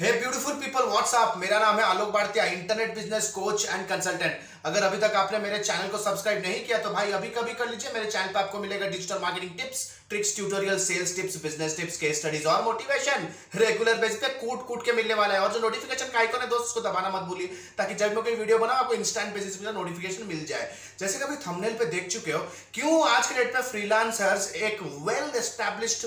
हे 0.00 0.10
beautiful 0.12 0.54
people 0.54 0.82
WhatsApp 0.84 1.36
मेरा 1.38 1.58
नाम 1.58 1.78
है 1.78 1.84
Alok 1.84 2.08
Bhartiya 2.12 2.42
internet 2.46 2.94
business 2.94 3.28
coach 3.34 3.64
and 3.66 3.86
consultant 3.88 4.40
अगर 4.64 4.82
अभी 4.82 4.98
तक 4.98 5.14
आपने 5.16 5.38
मेरे 5.38 5.58
चैनल 5.58 5.88
को 5.90 5.98
सब्सक्राइब 5.98 6.42
नहीं 6.42 6.64
किया 6.64 6.78
तो 6.78 6.90
भाई 6.90 7.12
अभी 7.12 7.28
कभी 7.36 7.52
कर 7.54 7.68
लीजिए, 7.68 7.92
मेरे 7.92 8.10
चैनल 8.10 8.32
पर 8.32 8.40
आपको 8.40 8.58
मिलेगा 8.58 8.88
digital 8.88 9.18
marketing 9.20 9.56
tips 9.58 9.86
tricks 10.08 10.34
tutorial 10.36 10.78
sales 10.78 11.14
tips 11.16 11.36
business 11.42 11.76
tips 11.76 11.96
case 11.96 12.20
studies 12.20 12.46
और 12.46 12.62
मोटिवेशन 12.64 13.26
रेगुलर 13.54 13.98
बेसिस 14.00 14.18
पे 14.18 14.28
कूट 14.40 14.66
कूट 14.66 14.84
के 14.84 14.92
मिलने 14.92 15.14
वाला 15.14 15.34
है। 15.34 15.40
और 15.40 15.52
जो 15.52 15.60
नोटिफिकेशन 15.60 16.12
का 16.12 16.18
आइकन 16.18 16.40
है, 16.40 16.48
दोस्त, 16.48 16.64
उसको 16.64 16.80
दबाना 16.80 17.10
मत 17.10 17.22
भूलिए, 17.28 17.46
ताकि 17.78 17.94
जब 17.94 18.14
मैं 18.14 18.24
कोई 18.24 18.34
वीडियो 18.34 18.58
बनाऊँ 18.58 18.78
आपको 18.78 18.94
इंस्टेंट 18.94 19.32
बेसिस 19.34 19.56
पे 19.56 19.72
नोटिफिकेशन 19.72 20.26
मिल 20.26 20.44
जाए। 20.44 20.70
जैसे 21.00 21.18
कभी 21.18 21.36
थंबनेल 21.46 21.78
पे 21.78 21.86
देख 21.94 22.08
चुके 22.08 22.32
हो, 22.32 22.42
क्यों 22.74 23.08
आज 23.08 23.26
के 23.26 23.34
डेट 23.34 23.54
में 23.54 23.62
फ्रीलांसर्स 23.62 24.52
एक 24.62 24.82
well 25.08 25.32
established 25.38 26.06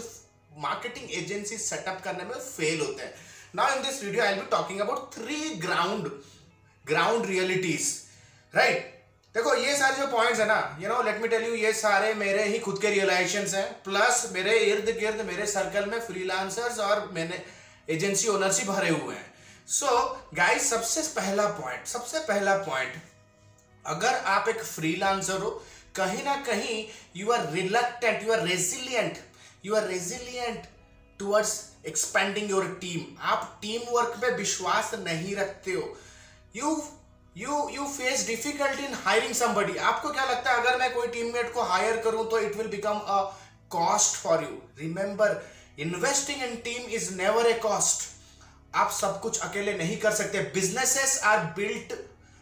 marketing 0.59 1.11
agency 1.23 1.57
setup 1.59 2.01
करने 2.03 2.23
में 2.25 2.37
फेल 2.37 2.79
होते 2.81 3.03
हैं? 3.03 3.13
Now 3.53 3.75
in 3.75 3.81
this 3.81 4.01
video 4.03 4.23
i'll 4.23 4.35
be 4.35 4.47
talking 4.49 4.81
about 4.81 5.13
three 5.13 5.55
ground 5.57 6.11
ground 6.85 7.25
realities 7.25 7.85
right? 8.53 8.81
देखो 9.35 9.53
ये 9.55 9.75
सारे 9.77 9.95
जो 9.97 10.05
पॉइंट्स 10.11 10.39
है 10.39 10.45
ना 10.47 10.77
you 10.81 10.89
know 10.89 11.01
let 11.03 11.21
me 11.21 11.27
tell 11.27 11.43
you 11.43 11.55
ये 11.55 11.71
सारे 11.73 12.13
मेरे 12.13 12.43
ही 12.43 12.59
खुद 12.59 12.79
के 12.81 12.89
रियलाइजेशन 12.89 13.45
हैं 13.55 13.65
प्लस 13.83 14.29
मेरे 14.33 14.57
इर्द 14.59 14.89
गिर्द 14.99 15.21
मेरे 15.25 15.45
सर्कल 15.47 15.85
में 15.89 15.99
फ्रीलांसर्स 16.01 16.79
और 16.85 17.09
मैंने 17.13 17.41
एजेंसी 17.95 18.27
ओनरशिप 18.27 18.67
भरे 18.67 18.89
हुए 18.89 19.15
हैं। 19.15 19.25
सो 19.67 19.85
so, 19.85 20.35
गाइस 20.37 20.69
सबसे 20.69 21.01
पहला 21.19 21.47
पॉइंट 21.59 21.85
सबसे 21.87 22.19
पहला 22.27 22.57
पॉइंट 22.63 22.93
अगर 23.85 24.15
आप 24.33 24.49
एक 24.49 24.63
फ्रीलांसर 24.63 25.41
हो 25.41 25.51
कहीं 25.95 26.23
ना 26.23 26.35
कहीं 26.49 26.83
you 27.15 27.31
are 27.31 27.49
reluctant 27.53 28.23
you 28.23 28.33
are 28.33 28.45
resilient 28.47 29.17
you 29.65 29.75
are 29.75 29.87
resilient 29.87 30.67
towards 31.19 31.53
expanding 31.87 32.49
your 32.49 32.65
team 32.81 33.15
आप 33.29 33.59
टीम 33.61 33.81
वर्क 33.91 34.17
पे 34.21 34.31
विश्वास 34.35 34.93
नहीं 34.99 35.35
रखते 35.35 35.71
हो। 35.71 35.97
You 36.55 36.81
you 37.37 37.67
you 37.73 37.85
face 37.87 38.25
difficulty 38.27 38.85
in 38.85 38.93
hiring 39.05 39.33
somebody 39.35 39.77
आपको 39.79 40.11
क्या 40.11 40.25
लगता 40.25 40.51
है, 40.51 40.61
अगर 40.61 40.77
मैं 40.79 40.93
कोई 40.93 41.07
टीममेट 41.07 41.53
को 41.53 41.63
हायर 41.63 41.97
करूँ 42.01 42.29
तो 42.29 42.39
it 42.39 42.55
will 42.57 42.67
become 42.67 42.99
a 43.07 43.21
cost 43.71 44.15
for 44.15 44.43
you 44.43 44.61
remember 44.79 45.41
investing 45.79 46.43
in 46.43 46.55
team 46.63 46.89
is 46.91 47.13
never 47.15 47.47
a 47.47 47.53
cost 47.59 48.07
आप 48.75 48.91
सब 48.91 49.19
कुछ 49.21 49.39
अकेले 49.41 49.73
नहीं 49.77 49.97
कर 49.97 50.11
सकते। 50.13 50.39
Businesses 50.55 51.19
are 51.25 51.45
built 51.55 51.93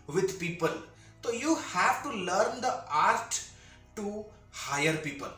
with 0.10 0.40
people 0.40 0.80
तो 1.24 1.34
you 1.34 1.54
have 1.68 2.02
to 2.04 2.12
learn 2.24 2.60
the 2.62 2.72
art 3.02 3.42
to 3.96 4.26
hire 4.62 4.96
people 5.04 5.36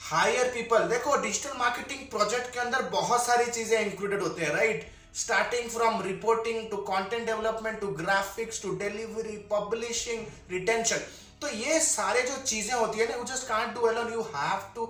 hire 0.00 0.48
people 0.54 0.88
देखो 0.88 1.16
digital 1.22 1.58
marketing 1.58 2.00
project 2.10 2.52
के 2.52 2.60
अंदर 2.60 2.82
बहुत 2.90 3.24
सारी 3.26 3.50
चीज़ें 3.50 3.78
इंक्लूडेड 3.80 4.22
होते 4.22 4.44
हैं 4.44 4.52
right 4.54 4.90
starting 5.16 5.68
from 5.70 6.00
reporting 6.02 6.70
to 6.70 6.76
content 6.88 7.26
development 7.26 7.80
to 7.80 7.86
graphics 8.00 8.62
to 8.62 8.70
delivery 8.76 9.36
publishing 9.52 10.26
retention 10.50 11.06
तो 11.42 11.48
ये 11.48 11.80
सारे 11.80 12.22
जो 12.22 12.36
चीज़ें 12.42 12.74
होती 12.74 12.98
है 12.98 13.08
ना 13.08 13.16
you 13.16 13.24
just 13.24 13.48
can't 13.48 13.74
do 13.74 13.80
alone 13.88 14.12
you 14.12 14.22
have 14.34 14.72
to 14.74 14.84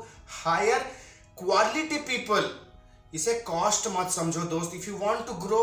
hire 0.44 0.78
quality 1.38 1.98
people 2.08 2.50
इसे 3.14 3.34
कॉस्ट 3.47 3.88
मत 3.88 4.11
समझो, 4.11 4.41
दोस्त. 4.41 4.75
If 4.75 4.88
you 4.88 4.97
want 4.98 5.27
to 5.27 5.33
grow 5.47 5.62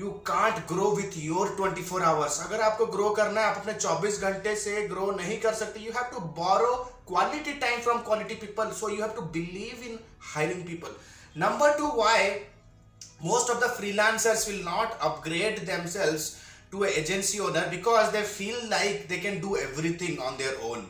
you 0.00 0.10
can't 0.26 0.58
grow 0.68 0.90
with 0.96 1.16
your 1.16 1.56
24 1.60 2.02
hours 2.10 2.40
अगर 2.40 2.60
आपको 2.60 2.86
ग्रो 2.86 3.10
करना 3.10 3.40
है, 3.40 3.46
आप 3.46 3.56
अपने 3.56 3.74
24 3.74 4.20
घंटे 4.20 4.54
से 4.56 4.86
ग्रो 4.88 5.10
नहीं 5.16 5.40
कर 5.40 5.54
सकते. 5.54 5.80
You 5.80 5.92
have 5.92 6.04
to 6.12 6.20
borrow 6.38 6.74
quality 7.08 7.52
time 7.64 7.80
from 7.80 7.98
quality 8.04 8.34
people 8.46 8.70
so 8.80 8.88
you 8.88 9.02
have 9.02 9.12
to 9.16 9.22
believe 9.34 9.82
in 9.90 9.98
hiring 10.34 10.62
people 10.66 10.96
number 11.40 11.76
two 11.78 11.92
why 11.96 12.30
most 13.22 13.50
of 13.52 13.58
the 13.62 13.68
freelancers 13.78 14.42
will 14.48 14.60
not 14.66 14.92
upgrade 15.06 15.58
themselves 15.70 16.28
to 16.72 16.84
an 16.84 16.94
agency 17.00 17.40
owner? 17.46 17.64
Because 17.72 18.12
they 18.14 18.22
feel 18.28 18.62
like 18.70 19.02
they 19.10 19.18
can 19.24 19.36
do 19.42 19.56
everything 19.62 20.14
on 20.28 20.38
their 20.38 20.54
own. 20.68 20.86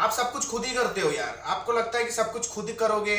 आप 0.00 0.12
सब 0.12 0.30
कुछ 0.32 0.46
खुद 0.50 0.64
ही 0.64 0.74
करते 0.74 1.00
हो 1.00 1.10
यार. 1.10 1.42
आपको 1.54 1.72
लगता 1.72 1.98
है 1.98 2.04
कि 2.04 2.12
सब 2.12 2.32
कुछ 2.32 2.48
खुद 2.48 2.70
करोगे? 2.80 3.18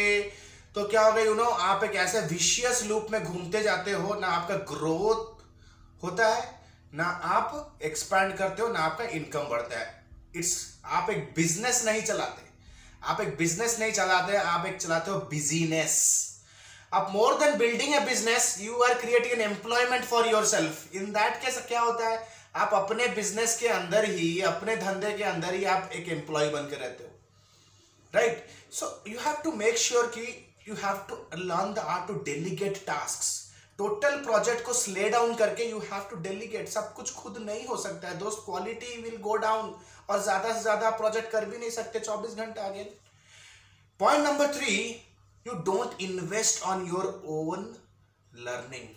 तो 0.76 0.84
क्या 0.86 1.02
होगा 1.02 1.22
यू 1.22 1.34
नो 1.36 1.44
आप 1.44 1.84
एक 1.84 1.96
ऐसे 1.98 2.20
विशियस 2.28 2.84
लूप 2.84 3.08
में 3.12 3.24
घूमते 3.24 3.62
जाते 3.64 3.92
हो, 3.92 4.14
ना 4.14 4.28
आपका 4.28 4.56
ग्रोथ 4.72 5.44
होता 6.04 6.28
है, 6.28 6.44
ना 6.94 7.04
आप 7.04 7.80
एक्सपैंड 7.84 8.36
करते 8.38 8.62
हो, 8.62 8.68
ना 8.68 8.80
आपका 8.80 9.04
इनकम 9.06 9.48
बढ़ता 9.50 9.80
है। 9.80 10.04
इट्स 10.36 10.56
आप 10.86 11.10
एक 11.10 11.24
बिज़नेस 11.36 11.84
नहीं 11.86 12.02
चलाते। 12.04 12.48
आप 13.04 13.22
एक 13.22 13.36
बिज़नेस 13.38 13.80
नहीं 13.80 13.92
चलाते, 13.92 14.36
आप 14.38 14.66
एक 14.66 14.78
चलाते 14.78 15.12
हो 15.12 15.18
बिजीनेस 15.30 15.96
अब 16.92 17.08
more 17.14 17.34
than 17.40 17.58
building 17.58 17.94
a 17.96 18.00
business 18.06 18.56
you 18.62 18.82
are 18.84 18.94
creating 19.00 19.34
an 19.34 19.42
employment 19.42 20.04
for 20.06 20.28
yourself 20.46 20.96
in 20.96 21.12
that 21.14 21.36
case 21.42 21.58
क्या 21.68 21.82
होता 21.82 22.08
है, 22.08 22.28
आप 22.56 22.74
अपने 22.74 23.08
बिज़नेस 23.08 23.58
के 23.60 23.68
अंदर 23.68 24.06
ही, 24.06 24.40
अपने 24.42 24.76
धंधे 24.78 25.12
के 25.18 25.24
अंदर 25.24 25.54
ही 25.54 25.66
आप 25.66 25.90
एक 25.94 26.10
एम्प्लॉय 26.10 26.50
बन 26.50 26.70
के 26.70 26.76
रहते 26.76 27.04
हो। 27.04 27.10
Right 28.14 28.46
so 28.72 29.04
you 29.08 29.20
have 29.20 29.36
to 29.44 29.52
make 29.54 29.78
sure 29.78 30.08
कि 30.08 30.49
you 30.70 30.76
have 30.78 31.06
to 31.10 31.16
learn 31.36 31.74
the 31.74 31.80
art 31.90 32.08
to 32.08 32.14
delegate 32.24 32.86
task 32.88 33.48
total 33.80 34.16
project 34.24 34.66
को 34.66 34.74
स्ले 34.76 35.10
डाउन 35.10 35.36
करके 35.36 35.70
यू 35.70 35.80
हैव 35.82 36.08
टू 36.10 36.16
डेलीगेट 36.22 36.70
सब 36.70 36.94
कुछ 36.94 37.14
खुद 37.16 37.38
नहीं 37.42 37.66
हो 37.68 37.78
सकता 37.84 38.08
है। 38.08 38.18
दोस्त 38.20 38.42
क्वालिटी 38.46 39.02
विल 39.02 39.18
गो 39.22 39.36
डाउन 39.44 39.74
और 40.10 40.22
ज़्यादा 40.24 40.54
से 40.54 40.62
ज़्यादा 40.62 40.90
प्रोजेक्ट 40.98 41.32
कर 41.32 41.46
भी 41.46 41.58
नहीं 41.58 41.70
सकते 41.72 42.00
24 42.00 42.36
घंटे 42.36 42.62
आगे। 42.62 42.84
Point 44.00 44.24
number 44.26 44.54
three 44.56 44.76
you 45.46 45.54
don't 45.66 46.02
invest 46.02 46.64
on 46.64 46.86
your 46.88 47.06
own 47.30 47.64
learning 48.48 48.88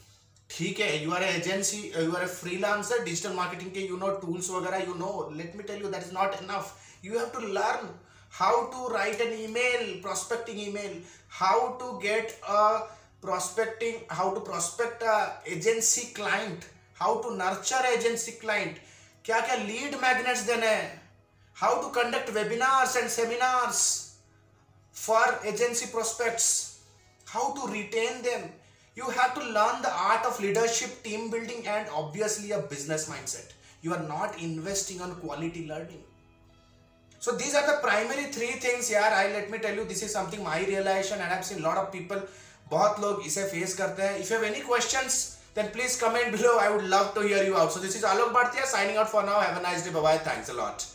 ठीक 0.51 0.81
है 0.81 1.03
you 1.05 1.13
are 1.15 1.23
agency 1.23 1.83
you 1.97 2.15
are 2.17 2.23
a 2.23 2.27
freelancer 2.29 3.05
digital 3.05 3.33
marketing 3.35 3.71
के 3.75 3.87
यू 3.87 3.97
नो 3.97 4.09
टूल्स 4.21 4.51
वगैरह 4.51 4.85
you 4.87 4.95
know 4.97 5.29
let 5.35 5.57
me 5.57 5.63
tell 5.63 5.83
you 5.83 5.89
that 5.91 6.03
is 6.03 6.13
not 6.15 6.35
enough 6.41 6.75
you 7.05 7.19
have 7.19 7.29
to 7.35 7.47
learn 7.53 7.89
how 8.32 8.68
to 8.74 8.94
write 8.94 9.22
an 9.22 9.34
email 9.34 10.02
prospecting 10.02 10.60
email 10.60 10.94
how 11.30 11.58
to 11.82 12.00
get 12.02 12.38
a 12.48 12.82
prospecting 13.22 13.96
how 14.10 14.34
to 14.34 14.40
prospect 14.42 15.04
a 15.04 15.18
agency 15.46 16.14
client 16.14 16.70
how 16.94 17.22
to 17.22 17.36
nurture 17.36 17.84
agency 17.96 18.38
client 18.44 18.84
क्या 19.26 19.40
क्या 19.40 19.56
lead 19.56 19.96
magnets 20.02 20.42
देने 20.48 20.68
हैं 20.68 21.02
how 21.56 21.82
to 21.82 21.88
conduct 21.96 22.30
webinars 22.36 22.96
and 22.98 23.10
seminars 23.10 23.80
for 24.96 25.42
agency 25.48 25.86
prospects 25.86 26.46
how 27.34 27.52
to 27.56 27.68
retain 27.74 28.22
them 28.22 28.48
you 28.98 29.10
have 29.16 29.34
to 29.34 29.42
learn 29.56 29.82
the 29.82 29.92
art 30.04 30.24
of 30.26 30.40
leadership 30.44 30.94
team 31.04 31.26
building 31.34 31.68
and 31.74 31.90
obviously 31.98 32.52
a 32.52 32.62
business 32.70 33.04
mindset 33.10 33.52
you 33.84 33.94
are 33.98 34.06
not 34.06 34.40
investing 34.46 35.04
on 35.08 35.12
quality 35.18 35.66
learning 35.72 36.00
So 37.22 37.32
these 37.32 37.56
are 37.56 37.66
the 37.68 37.78
primary 37.86 38.26
three 38.36 38.52
things 38.66 38.92
यार 38.92 39.14
I 39.22 39.32
let 39.38 39.50
me 39.52 39.60
tell 39.60 39.76
you 39.76 39.86
this 39.86 40.04
is 40.04 40.14
something 40.18 40.44
my 40.44 40.60
realization 40.66 41.20
and 41.20 41.34
I've 41.38 41.46
seen 41.46 41.64
lot 41.64 41.78
of 41.78 41.92
people 41.96 42.22
बहुत 42.72 43.00
लोग 43.00 43.26
इसे 43.28 43.44
face 43.54 43.74
करते 43.82 44.04
हैं 44.04 44.20
if 44.22 44.30
you 44.30 44.38
have 44.38 44.48
any 44.52 44.62
questions 44.70 45.18
then 45.56 45.72
please 45.78 45.98
comment 46.04 46.32
below 46.38 46.58
I 46.66 46.70
would 46.76 46.88
love 46.96 47.14
to 47.16 47.22
hear 47.22 47.44
you 47.44 47.58
out 47.58 47.74
so 47.74 47.80
this 47.80 47.96
is 47.96 48.04
Alok 48.04 48.34
Bhartia 48.38 48.66
signing 48.76 48.98
out 49.04 49.10
for 49.16 49.24
now 49.32 49.40
have 49.40 49.58
a 49.58 49.66
nice 49.68 49.84
day 49.88 49.94
bye 49.98 50.06
bye 50.08 50.18
thanks 50.30 50.50
a 50.56 50.58
lot 50.62 50.86